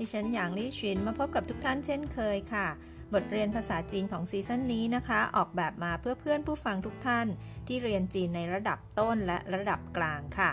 [0.00, 2.68] ดิฉันหยางลี่ชินมาพบกับทุกท่านเช่นเคยค่ะ
[3.14, 7.26] บทเรียนภาษาจีนของซีซั่นนี้นะคะ ออกแบบมาเพื่อเพื่อนผู้ฟังทุกท่าน
[7.66, 10.50] ที่เรียนจีนในระดับต้นและระดับกลางค่ะ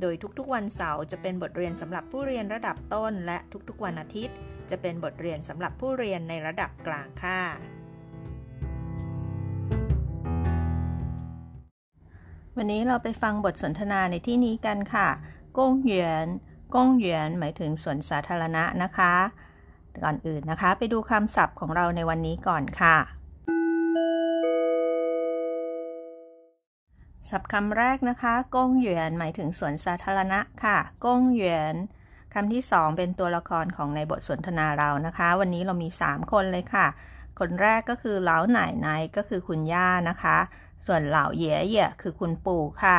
[0.00, 4.36] โดยทุกๆวันเสาร์จะเป็นบทเรียนสำหรับผู้เรียนระดับต้น และทุกๆวันอาทิตย์
[4.70, 7.42] จะเป็นบทเรียนสำหรับผู้เรียนในระดับกลางค่ะ
[12.56, 15.08] วันนี้เราไปฟังบทสนทนาในที่นี้กันค่ะ
[15.56, 16.26] กงเหวียน
[16.74, 19.14] กงเหวียนหมายถึงสวนสาธารณะนะคะ
[20.04, 22.96] ก่อนอื่นนะคะ ไปดูคำศัพท์ของเราในวันนี้ก่อนค่ะ
[27.30, 31.74] ศัพท์คำแรกนะคะกงเหวียนหมายถึงสวนสาธารณะค่ะกงเหวียน
[32.34, 36.86] คำที่สองเป็นตัวละครของในบทสนทนาเรานะคะ วันนี้เรามี 3 คนเลยค่ะ
[37.38, 40.36] คนแรกก็คือเหลาหน่ายนก็คือคุณย่านะคะ
[40.86, 42.98] ส่วนเหล่าเย่เย่คือคุณปู่ค่ะ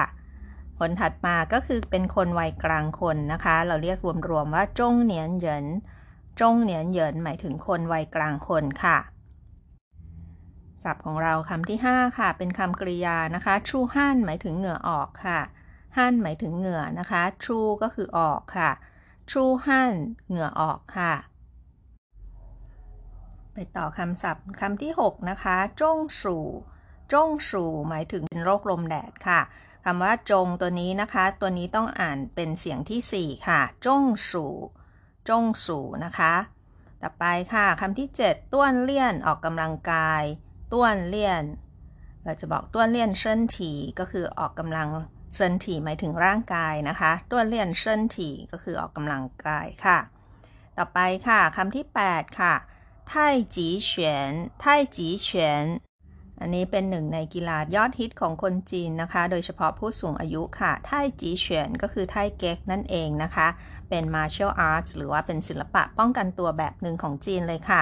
[0.81, 3.97] คนถัดมาก็คือเป็นคนวัยกลางคนนะคะ เราเรียก
[4.29, 5.65] รวมๆว่าจงเหนียนเหยิน
[6.39, 8.97] จงเหนียนเหยินหมายถึงคนวัยกลางคนค่ะ
[10.83, 15.39] ศัพท์ของเราคำที่ 5 ค่ะ เป็นคำกริยานะคะชูฮั่นหมายถึงเหงื่อออกค่ะ
[15.97, 18.69] ฮั่นหมายถึงเหงื่อนะคะ ชูก็คือออกค่ะ
[19.31, 19.93] ชูฮั่น
[20.27, 21.13] เหงื่อออกค่ะ
[23.53, 26.45] ไปต่อคำศัพท์คำที่ 6 นะคะ จงสู่
[27.13, 29.41] จงสู่หมายถึงเป็นโรคลมแดดค่ะ
[29.85, 34.53] คำว่าจงตัวนี้นะคะ ตัวนี้ต้องอ่านเป็นเสียงที่ 4 ค่ะ จงสู่
[35.29, 36.33] จงสู่นะคะ
[37.01, 40.23] ต่อไปค่ะคำที่ 7 ต้วนเลี่ยนออกกำลังกาย
[40.73, 41.43] ต้วนเลี่ยน
[42.23, 44.89] เราจะบอกต้วนเลี่ยนเชินถีก็คือออกกำลัง
[45.35, 49.99] เซินถีหมายถึงร่างกายนะคะ ต้วนเลี่ยนเชินถีก็คือออกกำลังกายค่ะ
[50.77, 52.53] ต่อไปค่ะคำที่ 8 ค่ะ
[53.07, 53.13] ไท
[53.55, 54.65] จีเฉียนไท
[54.95, 55.65] จีเฉียน
[56.41, 60.91] อันนี้เป็นหนึ่งในกีฬายอดฮิตของคนจีนนะคะ โดยเฉพาะผู้สูงอายุค่ะ ไท
[61.21, 63.47] จีเฉียนก็คือไทเก๊กนั่นเองนะคะ
[63.89, 67.81] เป็น martial arts หรือว่าเป็นศิลปะป้องกันตัวแบบหนึ่งของจีนเลยค่ะ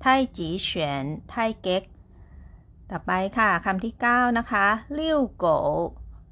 [0.00, 0.06] ไท
[0.36, 1.82] จีเฉียน ไทเก๊ก
[2.90, 4.66] ต่อไปค่ะคำที่ 9 นะคะ
[4.98, 5.46] ลิ้วโก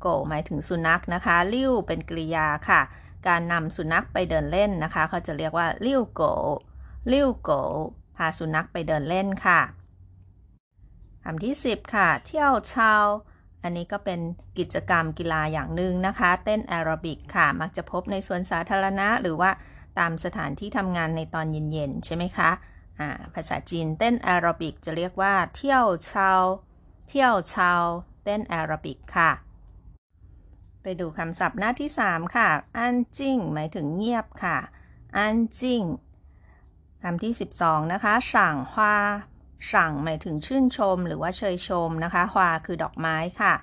[0.00, 2.80] โกหมายถึงสุนัขนะคะลิ้วเป็นกริยาค่ะ
[3.28, 6.22] การนำสุนัขไปเดินเล่นนะคะ เขาจะเรียกว่า遛狗
[7.12, 7.50] 遛狗
[8.16, 9.60] พาสุนัขไปเดินเล่นค่ะ
[11.30, 12.92] คำที่ 10 ค่ะ 跳操
[13.62, 14.20] อันนี้ก็เป็น
[14.58, 19.50] กิจกรรมกีฬาอย่างหนึ่งนะคะ เต้นแอโรบิกค่ะ มักจะพบในสวนสาธารณะ หรือว่า
[19.98, 27.72] ตามสถานที่ทำงานในตอนเย็นๆ ใช่ไหมคะภาษาจีนเต้นแอโรบิกจะเรียกว่า 跳操 跳操
[28.24, 29.30] เต้นแอโรบิกค่ะ
[30.82, 34.58] ไปดูคำศัพท์หน้าที่ 3 ค่ะ อันจิ้งหมายถึงเงียบค่ะ
[35.16, 35.82] อันจิ้ง
[37.02, 38.94] คำที่ 12 นะคะสั่งฮวา
[39.74, 43.54] สั่งหมายถึงชื่นชมหรือว่าเชยชมนะคะฮวาคือดอกไม้ค่ะ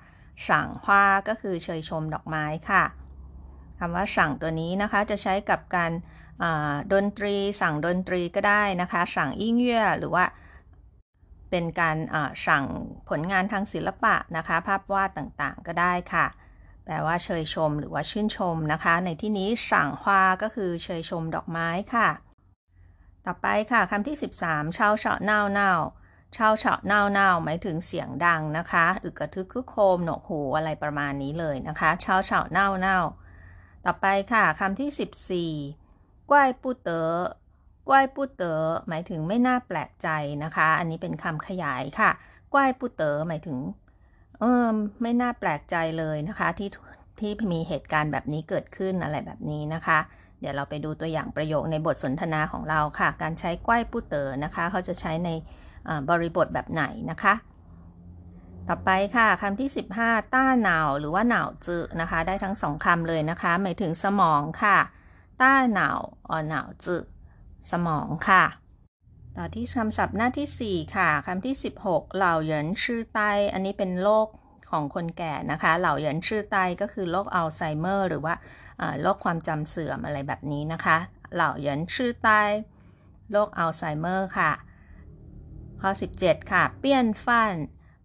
[0.48, 2.84] สั่งฮวาก็คือเชยชมดอกไม้ค่ะ
[3.78, 5.92] คำว่าสั่งตัวนี้นะคะจะใช้กับการ
[6.92, 10.24] ดนตรี สั่งดนตรีก็ได้นะคะ สั่งอิ่งเย่หรือว่า
[11.50, 11.96] เป็นการ
[12.48, 12.64] สั่ง
[13.08, 16.26] ผลงานทางศิลปะนะคะ ภาพวาดต่างๆก็ได้ค่ะ
[16.84, 22.08] แปลว่าเชยชมหรือว่าชื่นชมนะคะ ในที่นี้สั่งฮวาก็คือเชยชมดอกไม้ค่ะ
[23.26, 25.72] ต่อไปค่ะคำที่ 13ช่าเฉาเน่าเน่า
[26.34, 32.98] เช่าเฉาเน่าเน่าหมายถึงเสียงดังนะคะอึกกระทึกคึกโคมหนวกหูอะไรประมาณนี้เลยนะคะเช่าเฉาเน่าเน่า
[33.84, 37.08] ต่อไปค่ะคำที่ 14กว้ายปูเต๋อ
[37.88, 40.08] กว้ายปูเต๋อหมายถึงไม่น่าแปลกใจ
[40.44, 42.10] นะคะ อันนี้เป็นคำขยายค่ะ
[42.52, 43.58] กว้ายปูเต๋อหมายถึง
[44.40, 46.70] เออไม่น่าแปลกใจเลยนะคะที่
[47.20, 49.98] ที่มีเหตุการณ์แบบนี้เกิดขึ้นอะไรแบบนี้นะคะ
[50.40, 55.30] เดี๋ยวเราไปดูตัวอย่างประโยคในบทสนทนาของเราค่ะ การใช้กว้ายปู้เต๋อนะคะ เขาจะใช้ใน
[56.10, 57.34] บริบทแบบไหนนะคะ
[58.68, 64.78] ต่อไปค่ะคำที่ 15 ต้าหนาวหรือว่าหนาวจือนะคะ ได้ทั้งสองคำเลยนะคะ หมายถึงสมองค่ะ
[65.40, 65.98] ต้าหนาว
[66.28, 67.04] ออหนาวจือ
[67.70, 68.44] สมองค่ะ
[69.36, 71.54] ต่อที่คำศัพท์หน้าที่ 4 ค่ะคำที่
[71.84, 73.20] 16 เหล่าเหยินชื่อไต
[73.52, 74.28] อันนี้เป็นโรค
[74.70, 78.34] ของคนแก่นะคะ เหล่าเหยินชื่อไตก็คือโรคอัลไซเมอร์ หรือว่า
[79.00, 80.98] โรคความจำเสื่อมอะไรแบบนี้นะคะ
[81.34, 82.28] เหล่าเหยินชื่อไต
[83.30, 84.52] โรคอัลไซเมอร์ค่ะ
[85.80, 85.90] ข้อ
[86.20, 87.54] 17 ค่ะ เปี้ยนฟัน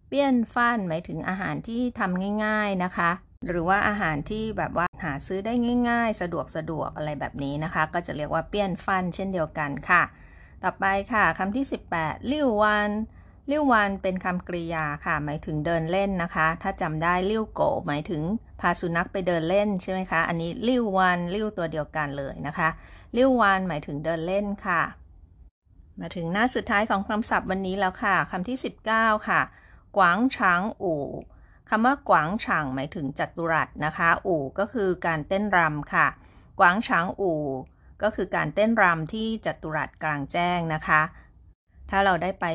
[0.08, 3.10] เปี้ยนฟันหมายถึงอาหารที่ทำง่าย ๆนะคะ
[3.48, 5.54] หรือว่าอาหารที่แบบว่าหาซื้อได้
[5.90, 10.02] ง่าย ๆ สะดวกสะดวกอะไรแบบนี้นะคะ ก็จะเรียกว่าเปี้ยนฟันเช่นเดียวกันค่ะ
[10.62, 11.66] ต่อไปค่ะคำที่
[11.96, 12.90] 18ลิ้ววัน
[13.50, 18.22] ลิ้ววันเป็นคำกริยาค่ะ หมายถึงเดินเล่นนะคะ ถ้าจำได้ลิ้วโกหมายถึง
[18.60, 22.68] พาสุนัขไปเดินเล่นใช่ไหมคะ อันนี้ลิ้ววันลิ้วตัวเดียวกันเลยนะคะ
[23.16, 24.82] ลิ้ววันหมายถึงเดินเล่นค่ะ
[26.00, 28.58] มาถึงหน้าสุดท้ายของคำศัพท์วันนี้แล้วค่ะคำที่
[28.92, 29.40] 19 ค่ะ
[29.96, 31.04] กวางฉางอู่
[31.68, 36.06] คำว่ากวางฉางหมายถึงจัตุรัสนะคะ อู่ก็คือการเต้นรำค่ะ
[36.60, 37.42] กวางฉางอู่
[38.02, 41.02] ก็คือการเต้นรำที่จัตุรัสกลางแจ้งนะคะ
[41.90, 42.46] ถ้าเราได้ไป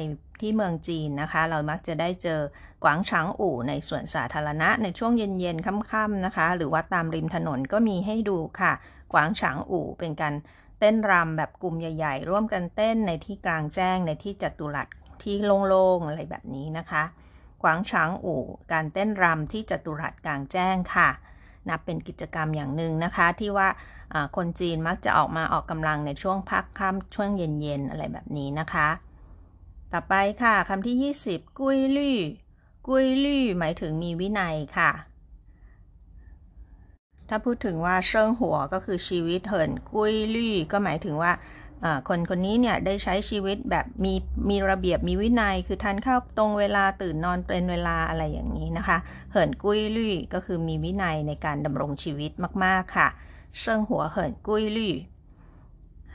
[0.42, 2.40] ที่เมืองจีนนะคะ เรามักจะได้เจอ
[2.84, 8.74] กวางช้างอู่ในสวนสาธารณะ ในช่วงเย็นๆค่ำๆนะคะ หรือว่าตามริมถนนก็มีให้ดูค่ะ
[9.14, 10.34] กวางช้างอู่เป็นการ
[10.80, 14.88] เต้นรำแบบกลุ่มใหญ่ ๆ ร่วมกันเต้นในที่กลางแจ้งในที่จัตุรัส
[15.24, 15.36] ที่
[15.68, 17.04] โล่งๆอะไรแบบนี้นะคะ
[17.64, 18.44] กวางช้างอู่
[18.74, 21.10] การเต้นรำที่จัตุรัสกลางแจ้งค่ะ
[21.70, 23.68] นับเป็นกิจกรรมอย่างหนึ่งนะคะ ที่ว่า
[24.36, 28.88] คนจีนมักจะออกมาออกกำลังในช่วงพักค่ำช่วงเย็นๆอะไรแบบนี้นะคะ
[29.94, 32.20] ต่อไปค่ะคำที่ 20 กุ้ยลี่
[32.88, 34.92] กุ้ยลี่หมายถึงมีวินัยค่ะ
[37.30, 41.32] ถ้าพูดถึงว่าเชิงหัวก็คือชีวิตเหินกุ้ยลี่ก็หมายถึงว่า
[42.08, 44.14] คนคนนี้เนี่ยได้ใช้ชีวิตแบบมี
[44.50, 48.98] มีระเบียบมีวินัย คือทานข้าวตรงเวลาตื่นนอนเป็นเวลาอะไรอย่างนี้นะคะ
[49.32, 52.32] เหินกุ้ยลี่ก็คือมีวินัยในการดำรงชีวิต
[52.64, 53.08] มาก ๆ ค่ะ
[53.60, 54.94] เชิงหัวเหินกุ้ยลี่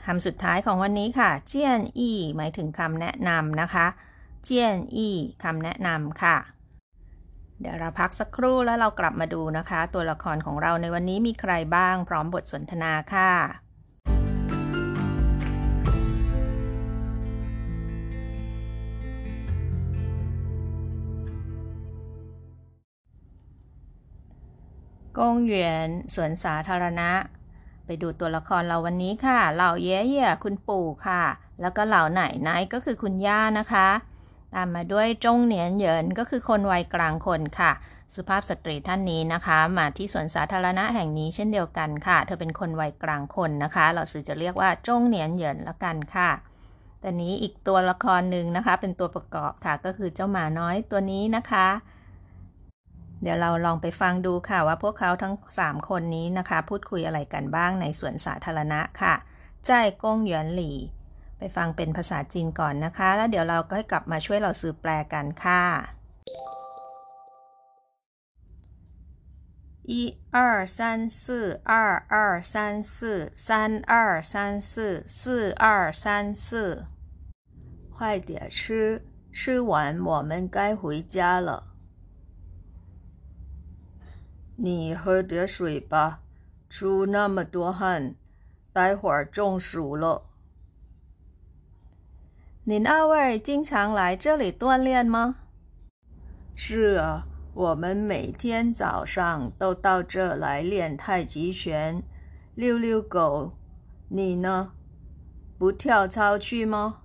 [0.05, 3.87] คำสุดท้ายของวันนี้ค่ะ เจียนอี้หมายถึงคำแนะนำนะคะ
[4.43, 6.37] เจียนอี้คำแนะนำค่ะ
[7.59, 13.31] เดี๋ยวเราพักสักครู่แล้วเรากลับมาดูนะคะ ตัวละครของเราในวันนี้มีใครบ้างพร้อมบทสนทนาค่ะ
[25.17, 27.11] กงเหวียนสวนสาธารณะ
[27.85, 31.21] ไปดูตัวละครเราวันนี้ค่ะ เหล่าเย่เย่คุณปู่ค่ะ
[31.61, 33.87] แล้วก็เหล่าไหนไหนก็คือคุณย่านะคะ
[34.53, 37.71] ตามมาด้วยจงเหนียนเหยินก็คือคนวัยกลางคนค่ะ
[38.15, 46.29] สุภาพสตรีท่านนี้นะคะ มาที่สวนสาธารณะแห่งนี้เช่นเดียวกันค่ะ เธอเป็นคนวัยกลางคนนะคะ เราสื่อจะเรียกว่าจงเหนียนเหยินละกันค่ะ
[46.99, 51.67] แต่นี้อีกตัวละครหนึ่งนะคะ เป็นตัวประกอบค่ะ ก็คือเจ้าหมาน้อยตัวนี้นะคะ
[53.22, 59.14] เดี๋ยวเราลองไปฟังดูค่ะว่าพวกเขาทั้ง 3 คนนี้นะคะ พูดคุยอะไรกันบ้างในสวนสาธารณะค่ะ
[59.66, 59.70] ใจ
[60.02, 60.78] กงหยวนหลี่
[61.38, 65.64] ไปฟังเป็นภาษาจีนก่อนนะคะ แล้วเดี๋ยวเราก็ให้กลับมาช่วยเราซื้อแปลกันค่ะ
[69.90, 76.84] 一二三四二二三四三二三四四二三四
[77.94, 79.02] 快点吃
[79.32, 81.71] 吃完我们该回家了
[84.55, 86.21] 你喝点水吧，
[86.69, 88.13] 出那么多汗，
[88.71, 90.29] 待会儿中暑了。
[92.65, 95.37] 您二位经常来这里锻炼吗？
[96.53, 102.03] 是啊，我们每天早上都到这来练太极拳、
[102.53, 103.53] 遛遛狗。
[104.09, 104.73] 你呢？
[105.57, 107.01] 不跳操去吗？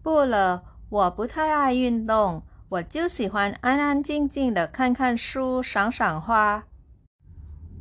[0.00, 2.44] 不了，我不太爱运动。
[2.70, 6.64] 我就喜欢安安静静的看看书、赏赏花。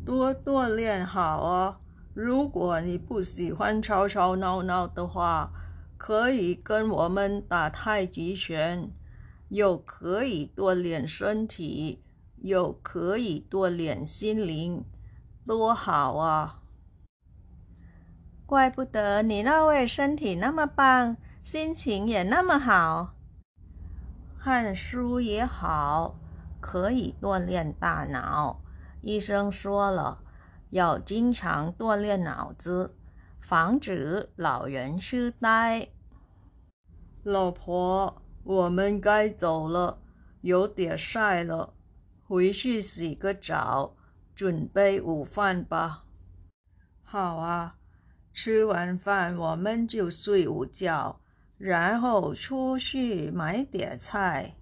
[0.05, 1.79] 多锻炼好啊！
[2.13, 5.51] 如果你不喜欢吵吵闹闹的话，
[5.97, 8.91] 可以跟我们打太极拳，
[9.47, 12.03] 又可以锻炼身体，
[12.41, 14.83] 又可以锻炼心灵，
[15.47, 16.59] 多好啊！
[18.45, 23.15] 怪不得你那位身体那么棒，心情也那么好。
[24.43, 26.19] 看书也好，
[26.59, 28.61] 可以锻炼大脑。
[28.99, 30.21] 医生说了，
[30.71, 32.97] 要经常锻炼脑子，
[33.39, 35.87] 防止老人痴呆。
[37.23, 40.01] 老婆，我们该走了，
[40.41, 41.73] 有点晒了，
[42.27, 43.95] 回去洗个澡，
[44.35, 46.03] 准备午饭吧。
[47.01, 47.77] 好啊，
[48.33, 51.21] 吃完饭我们就睡午觉。
[51.57, 54.55] 然后出去买点菜。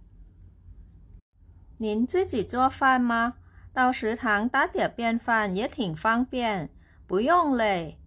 [1.78, 3.36] 您自己做饭吗？
[3.74, 6.70] 到食堂打点便饭也挺方便，
[7.08, 7.98] 不用累。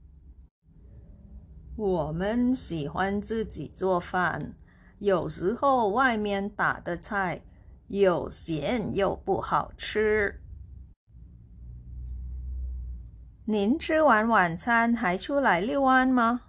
[1.77, 4.55] 我们喜欢自己做饭，
[4.99, 7.43] 有时候外面打的菜
[7.89, 10.41] 又咸又不好吃。
[13.47, 16.43] 您吃完晚餐还出来遛弯吗？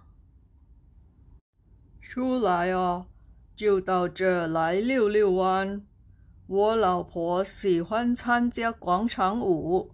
[2.08, 3.06] 出来啊，
[3.56, 5.84] 就到这来遛遛弯。
[6.46, 9.90] 我老婆喜欢参加广场舞，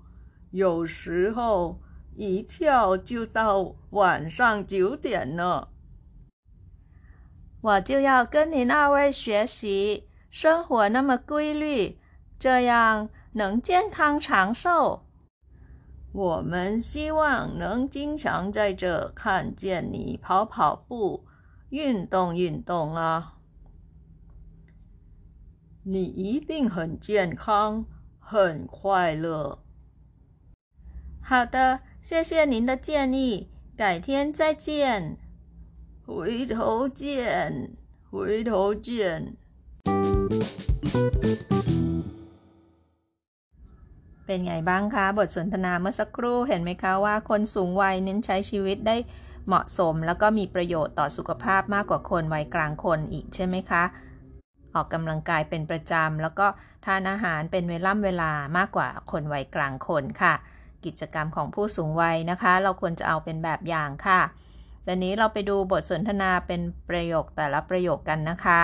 [0.51, 1.81] 有时候
[2.15, 5.69] 一跳就到晚上九点呢。
[7.63, 11.99] 我就要跟您二位学习，生活那么规律，
[12.39, 15.07] 这样能健康长寿。
[16.13, 21.25] 我们希望能经常在这看见你跑跑步、
[21.72, 23.34] 运动运动啊！
[25.84, 27.86] 你一定很健康，
[28.20, 29.60] 很快乐。
[31.22, 35.18] 好的，谢谢您的建议，改天再见。
[36.06, 37.76] 回头见，
[38.10, 39.36] 回头见。
[44.26, 48.96] เป็นไงบ้างคะ บทสนทนาเมื่อสักครู่เห็นไหมคะว่าคนสูงวัยเน้นใช้ชีวิตได้
[49.47, 53.85] เหมาะสมแล้วก็มีประโยชน์ต่อสุขภาพมากกว่าคนวัยกลางคนอีกใช่ไหมคะ
[54.75, 56.47] ออกกำลังกายเป็นประจำแล้วก็
[56.85, 60.35] ทานอาหารเป็นเวล่ำเวลามากกว่าคนวัยกลางคนค่ะ
[60.85, 64.21] กิจกรรมของผู้สูงวัยนะคะ เราควรจะเอาเป็นแบบอย่างค่ะ
[64.87, 68.63] ตอนนี้เราไปดูบทสนทนาเป็นประโยคแต่ละประโยคกันนะคะ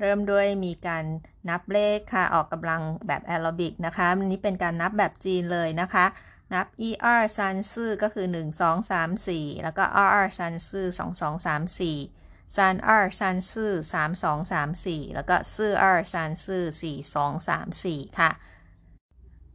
[0.00, 1.04] เริ่มด้วยมีการ
[1.48, 6.04] นับเลขค่ะออกกำลังแบบแอโรบิกนะคะอันนี้เป็นการนับแบบจีนเลยนะคะ
[6.53, 14.11] นับ er ซันซื่อก็คือ 1 2 3 4 แล้วก็ rr ซันซื่อ2 2 3 4ซัน r ซันซื่อ3
[14.23, 18.31] 2 3 4 แล้วก็ซื่อ r ซันซื่อ4 2 3 4 ค่ะ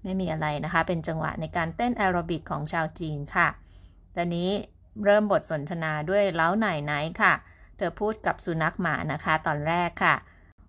[0.03, 3.49] ไม่มีอะไรนะคะ เป็นจังหวะในการเต้นแอโรบิกของชาวจีนค่ะ
[4.17, 4.51] ตอนนี้
[5.05, 6.93] เริ่มบทสนทนาด้วยเล้าไหนไหน
[7.23, 7.35] ค่ะ
[7.77, 10.15] เธอพูดกับสุนัขหมานะคะ ตอนแรกค่ะ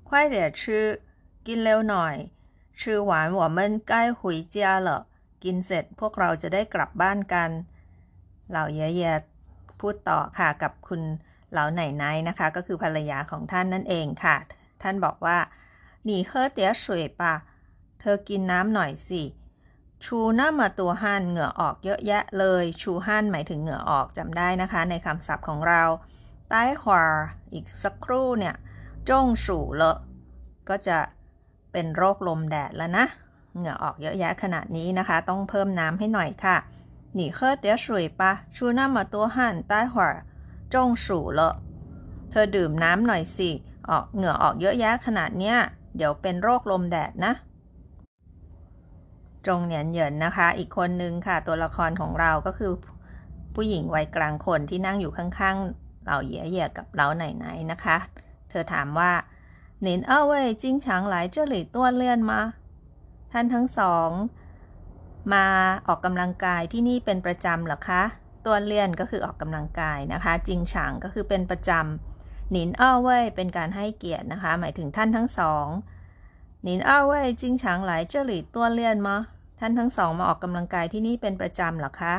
[0.08, 0.62] 快点吃
[1.48, 2.16] กินเร็วหน่อย
[2.80, 3.60] 吃完我们
[3.92, 4.22] 该回
[4.56, 4.56] 家
[4.88, 4.90] 了
[5.45, 7.51] กินเสร็จพวกเราจะได้กลับบ้านกัน
[8.51, 9.15] เหล่าเยีย
[9.81, 11.03] พูดต่อค่ะกับคุณ
[11.53, 14.37] เหล่าไหนไนนะคะ ก็คือภรรยาของท่านนั่นเองค่ะ
[14.83, 15.39] ท่านบอกว่า
[16.05, 16.49] หนีเฮอ
[16.85, 17.35] สวยปะ
[18.01, 19.23] เธอกินน้ำหน่อยสิ
[20.05, 25.83] ชูหน้ามาตัวหันเหงื่อออกเยอะแยะเลย ชูหันหมายถึงเหงื่อออกจำได้นะคะ ในคำศัพท์ของเรา
[26.51, 26.99] ใต้หัว
[27.53, 28.55] อีกสักครู่เนี่ย
[29.09, 29.99] จ้งสู่เลอะ
[30.69, 30.99] ก็จะ
[31.73, 33.07] เป็นโรคลมแดดแล้วนะ
[33.56, 36.58] เหงื่อออกเยอะแยะขนาดนี้นะคะ ต้องเพิ่มน้ำให้หน่อยค่ะ
[37.18, 37.86] 你喝点水
[38.20, 38.22] 吧
[38.54, 40.26] 出那么多汗待会儿
[40.74, 41.06] 中暑
[41.38, 41.42] 了
[42.30, 43.50] เธอดื่มน้ำหน่อยสิ
[43.90, 45.58] ออกเหงื่อออกเยอะแยะขนาดเนี้ย
[45.98, 47.34] เดี๋ยวเป็นโรคลมแดดนะ
[49.48, 52.72] จงเหนียนเหยินนะคะ อีกคนนึงค่ะ ตัวละครของเราก็คือ
[53.56, 57.98] ผู้หญิงวัยกลางคนที่นั่งอยู่ข้างๆเราเหยียเหยียกับเราไหนๆนะคะ
[58.50, 59.12] เธอถามว่า
[59.86, 60.34] 您二位
[60.64, 62.32] 经常来这里锻炼吗
[63.34, 64.10] ท่านทั้งสอง
[65.34, 65.46] มา
[65.88, 68.04] ออกกำลังกายที่นี่เป็นประจำหรอคะ
[68.46, 75.68] ตัวเลียนก็คือออกกำลังกายนะคะ จิงฉางก็คือเป็นประจำหนินอ้าเว่ยเป็นการให้เกียรตินะคะ หมายถึงท่านทั้งสอง
[76.64, 79.18] หนินอ้าเว่ยจิงฉางหลายเจหลี่ตัวเลียนมา
[79.60, 82.16] ท่านทั้งสองมาออกกำลังกายที่นี่เป็นประจำหรอคะ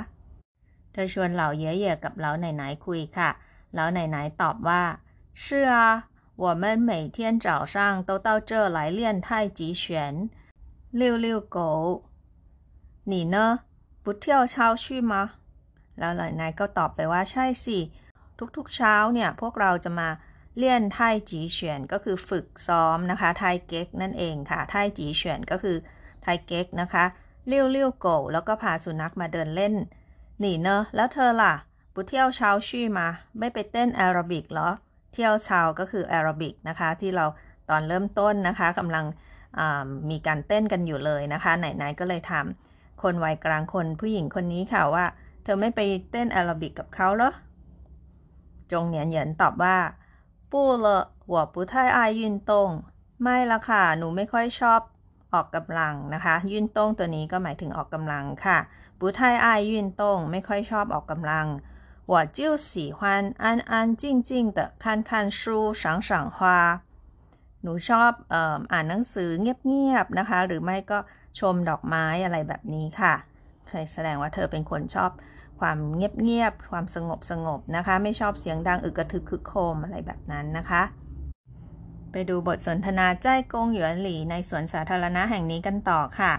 [0.92, 3.30] เธอชวนเหล่าเย่เย่กับเหล่าไหนไหนคุยค่ะ
[3.73, 4.83] เหล่าไหนไหนตอบว่า
[5.42, 5.75] 是啊
[6.45, 10.30] 我们每天早上都到这来练太极拳，
[10.92, 11.59] 遛遛狗。
[13.11, 13.37] 你呢？
[14.02, 15.14] 不跳操去吗？
[15.99, 17.78] แล้วหลายนายก็ตอบไปว่าใช่สิ
[18.57, 20.09] ทุกๆเช้าเนี่ย พวกเราจะมา
[20.57, 20.99] เลี่ยนไท
[21.30, 25.76] จีเฉียนก็คือฝึกซ้อมนะคะ ไทเก๊กนั่นเองค่ะ ไทจีเฉียนก็คือ
[26.23, 27.04] ไทเก๊กนะคะ
[27.47, 29.75] เลี้ยวเลี้ยวโกแล้วก็พาสุนัขมาเดินเล่น
[30.40, 31.54] หนีเนอะแล้วเธอล่ะ
[31.95, 34.68] บุเที่ยวเช้าชี่มา ไม่ไปเต้นแอโรบิกเหรอ
[35.12, 37.26] เที่ยวชาวก็คือแอโรบิกนะคะ ที่เรา
[37.71, 39.04] ตอนเริ่มต้นนะคะกำลัง
[40.11, 42.47] มีการเต้นกันอยู่เลยนะคะ ไหนๆก็เลยถาม
[43.02, 45.04] คนวัยกลางคนผู้หญิงคนนี้ค่ะว่า
[45.42, 45.80] เธอไม่ไป
[46.11, 47.33] เต้นแอโรบิกกับเขาเหรอ
[48.73, 49.76] จงเหนียนเหยินตอบว่า
[50.50, 50.87] ปูเล
[51.26, 52.68] หัวปูไทไอยืนตง
[53.23, 54.80] ไม่ละค่ะ หนูไม่ค่อยชอบ
[55.35, 58.59] ออกกำลังนะคะยืนตงตัวนี้ก็หมายถึงออกกำลังค่ะ
[58.99, 61.47] ปูไทไอยืนตงไม่ค่อยชอบออกกำลัง
[62.12, 66.83] 我就喜欢安安静静的看看书赏赏花
[67.63, 68.12] หนูชอบ
[68.72, 71.00] อ่านหนังสือเงียบๆนะคะ หรือไม่ก็
[71.39, 73.13] ชมดอกไม้อะไรแบบนี้ค่ะ
[73.70, 75.12] คแสดงว่าเธอเป็นคนชอบ
[75.60, 80.84] ความเงียบๆ ความสงบสงบนะคะ ไม่ชอบเสียงดังอึกกระทึกคึกโครมอะไรแบบนั้นนะคะ
[82.12, 86.34] ไปดูบทสนทนาใจกงหยวนหลี่ในสวนสาธารณะแห่งนี้กันต่อค่ะ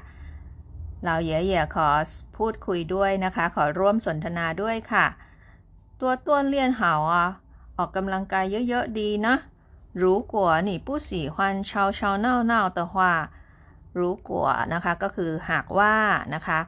[1.05, 1.89] เราเย่ๆขอ
[2.37, 5.07] พูดคุยด้วยนะคะ ขอร่วมสนทนาด้วยค่ะ
[6.01, 7.27] ตัวต้วนเลียนหาวอะ
[7.79, 9.35] ออกกำลังกายเยอะๆดีนะ
[10.03, 12.95] 如果你不喜欢吵吵闹闹的话
[13.99, 15.95] รู้กัวนะคะ ก็คือหากว่า
[16.35, 16.61] นะคะ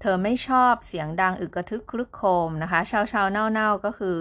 [0.00, 4.16] เธอไม่ชอบเสียงดังอึกกระทึกครึกโครมนะคะชาวชาวเน่าเน่าก็คือ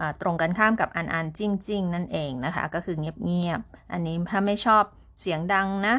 [0.00, 3.60] อตรงกันข้ามกับอันอันจริงจริงนั่นเองนะคะ ก็คือเงียบเงียบ
[3.92, 4.84] อันนี้ถ้าไม่ชอบ
[5.20, 5.96] เสียงดังนะ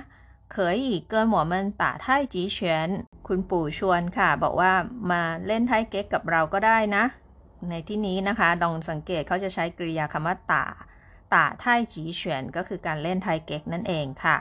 [0.54, 2.90] เคยอีกเกินหมวมันตาไทจีเฉียน
[3.28, 4.72] คุณปู่ชวนค่ะ บอกว่า
[5.12, 7.04] มาเล่นไทเก๊กกับเราก็ได้นะ
[7.70, 10.66] ในที่นี้นะคะลองสังเกตเขาจะใช้กริยาคำว่าตา่า
[11.34, 14.38] ตาไทจีเฉียนก็คือการเล่นไทเก๊กนั่นเองค่ะ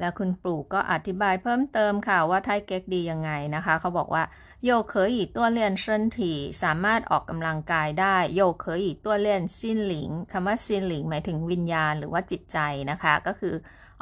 [0.00, 4.24] แล้วคุณปู่ก็อธิบายเพิ่มเติมค่ะว่าไทเก๊กดียังไงนะคะ เขาบอกว่า
[4.64, 6.32] 又可以锻炼身体
[6.62, 12.58] สามารถออกกำลังกายได้又可以锻炼心灵 คำว่า 心灵 หมายถึงวิญญาณหรือว่าจิตใจ
[12.90, 13.54] นะคะ ก็คือ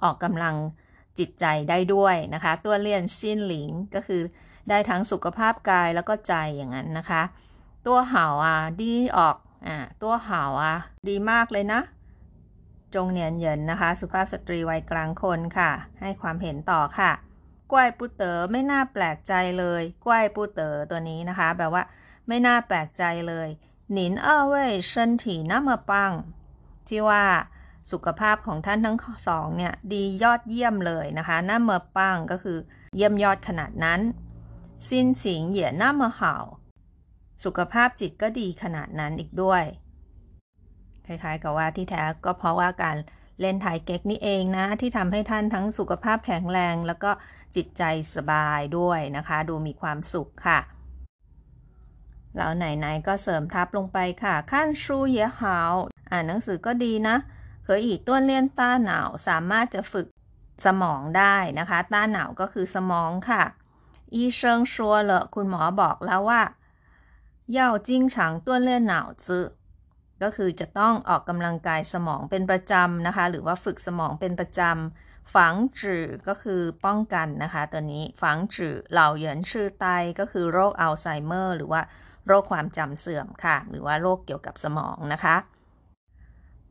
[0.02, 0.54] ออกกำลัง
[1.18, 4.22] จิตใจได้ด้วยนะคะ ตัวเลียนซินหลิงก็คือ
[4.68, 7.22] ได้ทั้งสุขภาพกายแล้วก็ใจอย่างนั้นนะคะ
[7.86, 10.76] ตัวเห่าอะดีออก อ่าตัวเห่าอะ
[11.08, 11.80] ดีมากเลยนะ
[12.94, 17.12] จงเนียนเยินนะคะ สุภาพสตรีวัยกลางคนค่ะ ให้ความเห็นต่อค่ะ
[17.72, 21.82] กวยปูเต๋อไม่น่าแปลกใจเลยกวยปูเต๋อตัวนี้นะคะแปลว่า
[22.28, 23.48] ไม่น่าแปลกใจเลย
[23.92, 26.12] หนินเอเว่ยเชินถีน้ามาปัง
[26.88, 27.24] ที่ว่า
[27.90, 28.98] สุขภาพของท่านทั้ง
[29.28, 32.58] สองเนี่ย ดียอดเยี่ยมเลยนะคะหน้าเมอปังก็คือ
[32.96, 34.00] เยี่ยมยอดขนาดนั้น
[34.88, 36.34] ซินสิงเหยียน้ามอเห่า
[37.44, 39.64] สุขภาพจิตก็ดีขนาดนั้นอีกด้วย
[41.06, 42.96] คล้ายๆกับว่าที่แท้ก็เพราะว่าการ
[43.40, 47.10] เล่นไทยเก๊กนี่เองนะ ที่ทำให้ท่านทั้งสุขภาพแข็งแรง แล้วก็
[47.56, 47.82] จิตใจ
[48.14, 50.60] สบายด้วยนะคะ ดูมีความสุขค่ะ
[52.36, 55.72] แล้วไหนๆก็เสริมทับลงไปค่ะขั้นชูเยหาว
[56.10, 57.16] อ่านหนังสือก็ดีนะ
[57.64, 60.06] เคยอีกต้นเลี่ยนต้าหนาวสามารถจะฝึก
[60.66, 63.42] สมองได้นะคะ ต้าหนาวก็คือสมองค่ะ
[64.14, 66.40] อีเชิงชัวเลคุณหมอบอกแล้วว่า
[67.57, 69.25] 要经常锻炼脑子
[70.23, 79.85] ก็คือจะต้องออกกำลังกายสมองเป็นประจำนะคะ หรือว่าฝึกสมองเป็นประจำฝังจื่อก็คือป้องกันนะคะ ตัวนี้ฝังจื่อเหล่าเหยินชื่อไต
[80.19, 81.81] ก็คือโรคอัลไซเมอร์ หรือว่า
[82.27, 85.35] โรคความจำเสื่อมค่ะ หรือว่าโรคเกี่ยวกับสมองนะคะ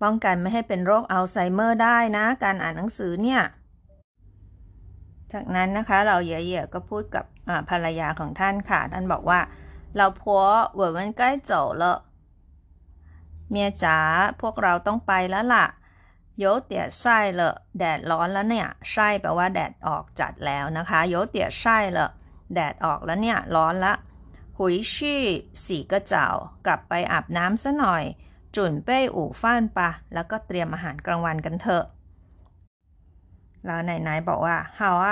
[0.03, 3.43] ป้องกันไม่ให้เป็นโรคอัลไซเมอร์ได้นะ การอ่านหนังสือเนี่ย
[5.33, 7.25] จากนั้นนะคะเราเย่ๆก็พูดกับ
[7.71, 9.41] ภรรยาของท่านค่ะ ท่านบอกว่า
[9.97, 10.43] เราพัว
[10.81, 11.85] 我们该走了
[13.51, 13.99] เมียจ๋า
[14.41, 15.67] พวกเราต้องไปแล้วล่ะ
[16.39, 17.41] โยเตียไส้เล
[17.79, 21.99] แดดร้อนแล้วเนี่ยไส้แปลว่าแดดออกจัดแล้วนะคะโยเตียไส้เล
[22.55, 23.95] แดดออกแล้วเนี่ยร้อนละ
[24.59, 25.23] หุยชี่
[25.65, 26.27] สีกระเจ้า
[26.67, 28.05] กลับไปอาบน้ำซะหน่อย
[28.57, 31.85] จุนเป้อู่ฟ้านปะแล้วก็เตรียมอาหารกลางวันกันเถอะ
[33.65, 35.09] แล้วไหนๆบอกว่า好啊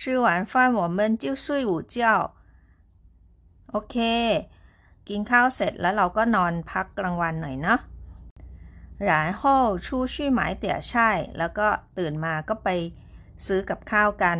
[0.00, 1.96] 吃完饭我们就睡午觉
[3.70, 3.96] โอเค
[5.08, 7.80] กินข้าวเสร็จแล้วเราก็นอนพักกลางวันหน่อยเนาะ
[9.08, 9.42] 然后
[9.78, 10.92] 出去买点菜
[11.38, 12.68] แล้วก็ตื่นมาก็ไป
[13.46, 14.38] ซื้อกับข้าวกัน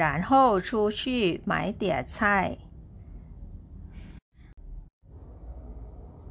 [0.00, 0.30] 然后
[0.68, 1.00] 出去
[1.50, 1.82] 买点
[2.14, 2.16] 菜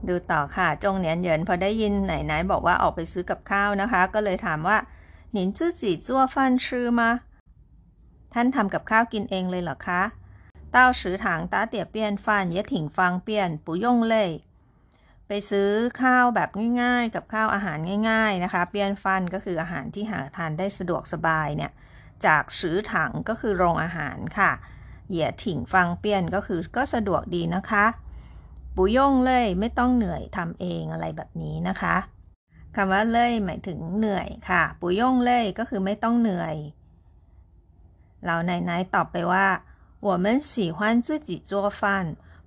[0.08, 4.78] ดูต่อค่ะ จงเนียนเยินพอได้ยินไหนๆบอกว่าออกไปซื้อกับข้าวนะคะ ก็เลยถามว่า
[5.36, 6.66] 您自己做饭吃
[7.00, 7.02] 吗
[8.34, 10.02] ท่านทำกับข้าวกินเองเลยเหรอคะ
[10.73, 14.31] เต้าซื้อถังต้าเตี๋ยเปี้ยนฟันยะถิงฟังเปี้ยนปูยงเล่ย
[15.27, 15.71] ไปซื้อ
[16.03, 16.51] ข้าวแบบ
[16.83, 17.79] ง่ายๆ กับข้าวอาหาร
[18.11, 21.73] ง่าย ๆนะคะ เปี้ยนฟันก็คืออาหารที่หาทานได้สะดวกสบายเนี่ย
[22.27, 24.51] จากซื้อถังก็คือโรงอาหารค่ะ
[25.09, 27.87] เหยียถิ่งฟังเปี้ยนก็คือก็สะดวกดีนะคะ
[28.77, 31.97] ปุยงเลยไม่ต้องเหนื่อยทำเองอะไรแบบนี้นะคะ
[32.77, 36.57] คำว่าเลยหมายถึงเหนื่อยค่ะปุยงเลยก็คือไม่ต้องเหนื่อย
[38.25, 39.47] เราไหนๆตอบไปว่า
[40.08, 41.82] 我们喜欢自己做饭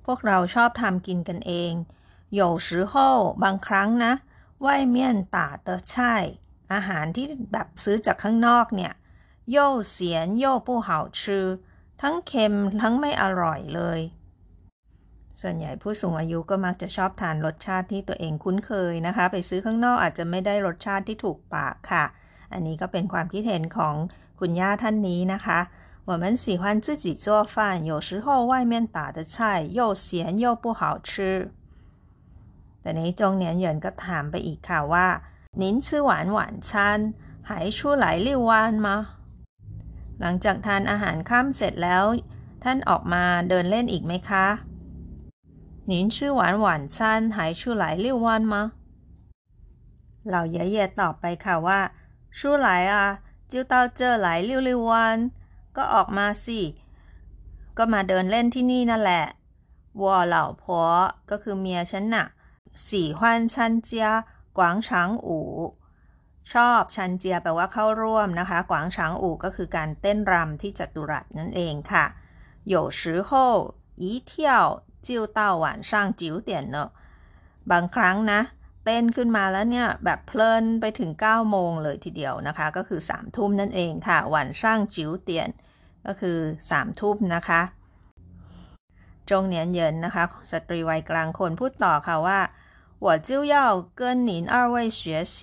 [0.05, 1.73] พวกเราชอบทำกินกันเอง
[2.39, 2.95] 有时候
[3.43, 4.13] บางครั้งนะ
[4.67, 4.97] 外面
[5.35, 5.93] 打的菜
[6.73, 8.93] อาหารที่แบบซื้อจากข้างนอกเนี่ย
[9.55, 9.57] 又
[9.95, 9.97] 咸
[10.43, 11.21] 又不好吃
[12.03, 14.01] ทั้งเค็มทั้งไม่อร่อยเลย
[15.41, 22.05] ส่วนใหญ่ผู้สูงอายุก็มักจะชอบทานรสชาติที่ตัวเองคุ้นเคยนะคะ ไปซื้อข้างนอกอาจจะไม่ได้รสชาติที่ถูกปากค่ะ
[22.53, 23.95] อันนี้ก็เป็นความคิดเห็นของ
[24.41, 25.59] คุณย่าท่านนี้นะคะ
[26.11, 31.51] 我们喜欢自己做饭，有时候外面打的菜又咸又不好吃。
[32.81, 35.07] แต่นี้จงเนียนเหยินก็ถามไปอีกค่ะว่า
[35.61, 36.71] 您吃完晚餐
[37.49, 38.51] 还出来遛弯
[38.87, 38.89] 吗
[40.21, 42.05] หลังจากทานอาหารค่ำเสร็จแล้ว
[42.63, 44.47] ท่านออกมาเดินเล่นอีกไหมคะ
[45.91, 46.97] 您吃完晚餐
[47.35, 48.55] 还出来遛弯吗
[50.31, 51.81] เราเย่ๆตอบไปค่ะว่า
[52.37, 52.95] 出来啊
[53.51, 54.93] 就到这来遛遛弯
[55.77, 56.61] ก็ออกมาสิ
[57.79, 59.25] ก็มาเดินเล่นที่นี่นั่นแหละ
[60.01, 60.87] วัวเหล่าพัว
[61.31, 62.27] ก็คือเมียฉันน่ะ
[62.89, 64.09] สี่ฮวนชันเจีย
[64.59, 65.49] กวางช้างอู่
[66.53, 72.05] ชอบชันเจียแปลว่าเข้าร่วมนะคะ กวางช้างอู่ก็คือการเต้นรำที่จัตุรัสนั่นเองค่ะ
[72.73, 73.31] 有时候
[74.03, 74.33] 一跳
[75.07, 76.77] 就到晚上九点了
[77.71, 78.60] บางครั้งนะ เ
[78.91, 85.49] ต้ ต้นขึ้นมาแล้วเนี่ย แบบเพลินไปถึง 9 โมงเลยทีเดียวนะคะ ก็คือ 3 ทุ่มนั่นเองค่ะวันช่างจิ๋วเตียน
[86.07, 86.39] ก็คือ
[86.71, 87.61] 3 ทุ่มนะคะ
[89.31, 92.41] จงเนียนเยินนะคะ สตรีวัยกลางคนพูดต่อค่ะว่า
[93.05, 93.57] 我就要
[94.01, 95.01] 跟您二位学
[95.37, 95.39] 习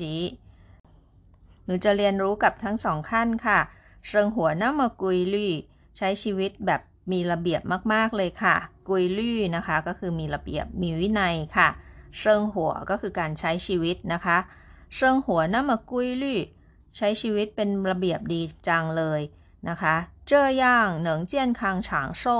[1.65, 3.59] หนูจะเรียนรู้กับทั้งสองขั้นค่ะ
[4.07, 5.53] เชิงหัวน้ามากุยลี่
[5.97, 6.81] ใช้ชีวิตแบบ
[7.11, 7.61] มีระเบียบ
[7.93, 8.55] มากๆเลยค่ะ
[8.87, 11.69] กุยลี่นะคะ ก็คือมีระเบียบมีวินัยค่ะ
[12.18, 14.38] 生活 ก็คือการใช้ชีวิตนะคะ
[14.94, 16.40] 生活那么规律
[16.96, 19.20] ใช้ชีวิตเป็นระเบียบดีจังเลย
[19.68, 22.38] นะคะ这样能健康长寿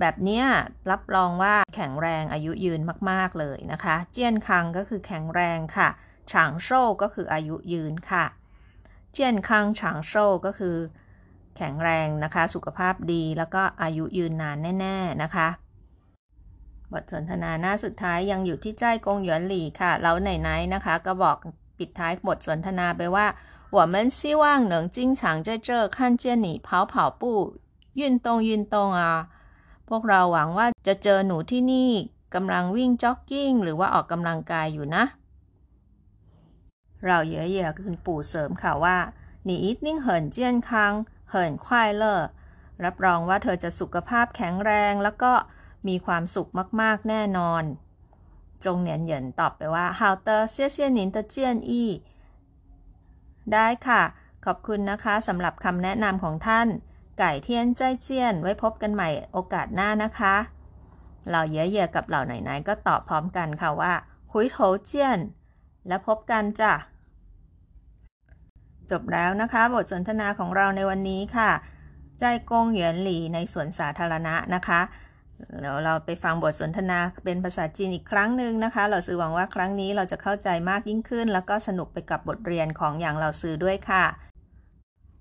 [0.00, 0.42] แบบนี้
[0.90, 2.80] รับรองว่าแข็งแรงอายุยืน
[3.10, 5.88] มากๆเลยนะคะ 健康 ก็คือแข็งแรงค่ะ
[6.32, 8.24] 长寿 ก็คืออายุยืนค่ะ
[9.12, 10.76] 健康长寿 ก็คือ
[11.56, 15.48] แข็งแรงนะคะ สุขภาพดีแล้วก็อายุยืนนานแน่ ๆนะคะ
[16.91, 21.37] บทสนทนาหน้าสุดท้ายยังอยู่ที่ใจกงหยวนหลี่ค่ะ แล้วไหนๆนะคะ ก็บอก
[21.77, 23.27] ปิดท้ายบทสนทนาไปว่า
[23.77, 27.23] 我们希望能经常在这看见你跑跑步
[27.99, 29.03] 运动运动啊
[29.89, 31.91] พวกเราหวังว่าจะเจอหนูที่นี่
[32.35, 35.03] กำลังวิ่งจ็อกกิ้งหรือว่าออกกำลังกายอยู่นะ
[37.05, 38.97] เราเย่เย่คุณปู่เสริมค่ะว่า
[39.47, 40.69] 你一定很健康
[41.31, 41.65] 很快
[42.01, 42.03] 乐
[42.85, 45.31] รับรองว่าเธอจะสุขภาพแข็งแรงแล้วก็
[45.88, 47.62] มีความสุขมากๆแน่นอน
[48.64, 51.90] จงเหนียนเหยินตอบไปว่าฮาวเตอร์เซี่ยเซี่ยหนินเตเจียนอี้
[53.52, 54.02] ได้ค่ะ
[54.44, 56.68] ขอบคุณนะคะสำหรับคำแนะนำของท่าน
[57.18, 60.34] ไก่เทียนใจเจียน ไว้พบกันใหม่โอกาสหน้านะคะ
[61.28, 63.92] เหล่าเย่เย่กับเหล่าไหนๆก็ตอบพร้อมกันค่ะว่า
[64.32, 65.18] คุยโถเจียน
[65.88, 66.72] และพบกันจ้ะ
[68.90, 71.50] จบแล้วนะคะ บทสนทนาของเราในวันนี้ค่ะ
[72.20, 74.80] ใจกงเหยียนหลีในสวนสาธารณะนะคะ
[75.60, 84.04] เดี๋ยวเราไปฟังบทสนทนาเป็นภาษาจีนอีกครั้งหนึ่งนะคะ เราซื้อหวังว่าครั้งนี้เราจะเข้าใจมากยิ่งขึ้น แล้วก็สนุกไปกับบทเรียนของอย่างเราซื้อด้วยค่ะ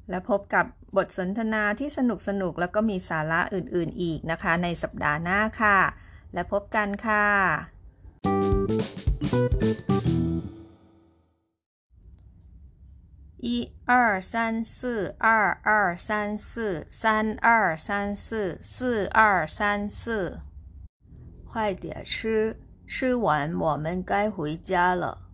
[0.10, 0.66] และพบกับ
[0.98, 5.80] บทสนทนาที่สนุกสนุกแล้วก็มีสาระอื่นๆอีกนะคะ ในสัปดาห์หน้าค่ะ
[6.34, 7.26] และพบกันค่ะ
[13.50, 20.42] 一二三四二二三四三二三四四二三四
[21.46, 25.30] 快点吃吃完我们该回家了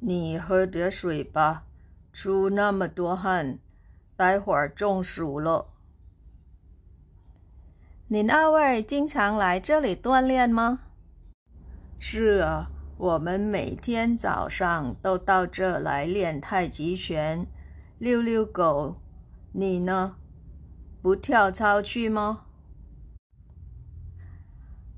[0.00, 1.66] 你喝点水吧
[2.14, 3.58] 出那么多汗，
[4.16, 5.66] 待会儿中暑了。
[8.08, 10.78] 您二位经常来这里锻炼吗？
[11.98, 17.46] 是啊，我们每天早上都到这来练太极拳、
[17.98, 18.96] 遛遛狗。
[19.52, 20.16] 你呢？
[21.02, 22.44] 不跳操去吗？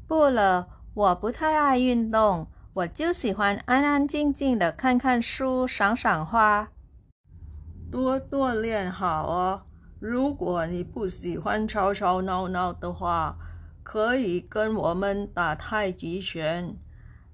[0.06, 6.68] 不了，我不太爱运动，我就喜欢安安静静的看看书、赏赏花。
[7.90, 9.62] 多锻炼好哦。
[9.98, 13.36] 如果你不喜欢吵吵闹闹的话，
[13.82, 16.76] 可以跟我们打太极拳，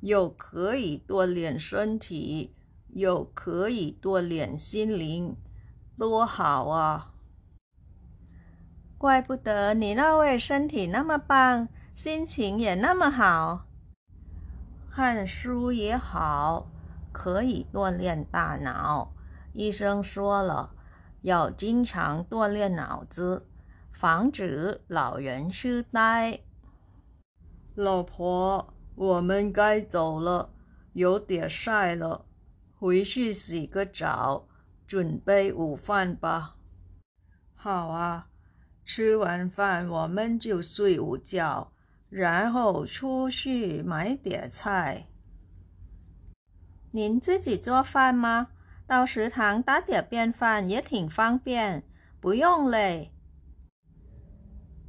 [0.05, 2.55] 又可以锻炼身体，
[2.91, 5.35] 又可以锻炼心灵，
[5.99, 7.15] 多好啊！
[8.99, 13.67] 怪不得你那位身体那么棒，心情也那么好。
[14.91, 16.69] 看书也好，
[17.11, 19.15] 可以锻炼大脑。
[19.55, 20.75] 医生说了，
[21.23, 23.49] 要经常锻炼脑子，
[23.91, 26.41] 防止老人痴呆。
[27.75, 30.55] 老婆，我们该走了，
[30.93, 32.27] 有点晒了，
[32.79, 34.47] 回去洗个澡，
[34.87, 36.57] 准备午饭吧。
[37.55, 38.29] 好啊，
[38.85, 41.73] 吃完饭我们就睡午觉，
[42.09, 45.09] 然后出去买点菜。
[46.93, 48.49] 您自己做饭吗？
[48.87, 51.83] 到食堂打点便饭也挺方便，
[52.21, 53.13] 不用嘞。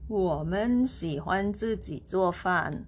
[0.08, 2.86] 我们喜欢自己做饭，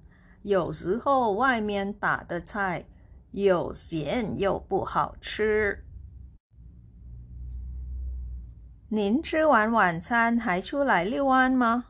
[0.48, 2.86] 有时候外面打的菜
[3.32, 5.84] 又咸又不好吃。
[8.88, 11.88] 您吃完晚餐还出来遛弯吗？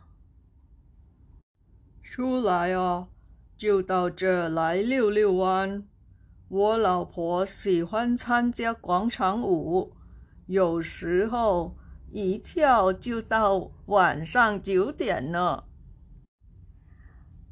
[2.02, 3.10] 出来哦，
[3.56, 5.88] 就到这来遛遛弯。
[6.48, 9.94] 我老婆喜欢参加广场舞，
[10.48, 11.78] 有时候
[12.12, 15.66] 一跳就到晚上九点了。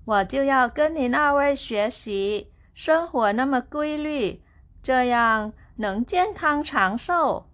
[0.05, 4.43] 我就要跟您二位学习，生活那么规律，
[4.81, 7.47] 这样能健康长寿。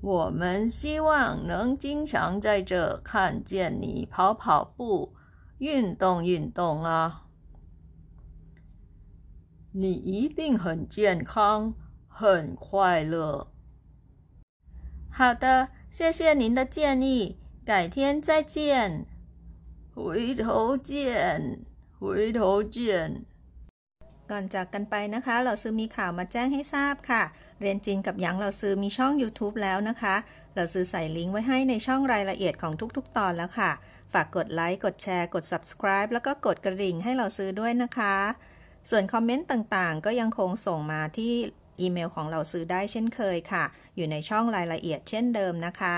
[0.00, 5.12] 我们希望能经常在这看见你跑跑步，
[5.58, 7.26] 运动运动啊。
[9.72, 11.74] 你一定很健康，
[12.08, 13.48] 很快乐。
[15.10, 19.06] 好的，谢谢您的建议，改天再见。
[19.99, 20.91] 回头见，
[21.99, 22.01] 回
[22.37, 22.39] 头
[22.75, 22.77] 见。
[24.31, 27.23] ก่อนจากกันไปนะคะ เราซื้อมีข่าวมาแจ้งให้ทราบค่ะ
[27.61, 30.15] เรียนจีนกับหยางเราซื้อมีช่อง YouTube แล้วนะคะ
[30.55, 33.71] เราซื้อใส่ลิงก์ไว้ให้ในช่องรายละเอียดของทุกๆ ตอนแล้วค่ะ
[34.13, 38.15] ฝากกดไลค์ กดแชร์ กด subscribe แล้วก็กดกระดิ่งให้เราซื้อด้วยนะคะ
[38.89, 41.33] ส่วนคอมเมนต์ต่างๆ ก็ยังคงส่งมาที่
[41.79, 43.63] อีเมลของเราซื้อได้เช่นเคยค่ะ
[43.95, 45.97] อยู่ในช่องรายละเอียดเช่นเดิมนะคะ